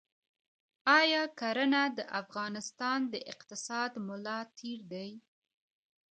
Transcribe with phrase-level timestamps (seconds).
[0.99, 5.09] آیا کرنه د افغانستان د اقتصاد ملا تیر دی؟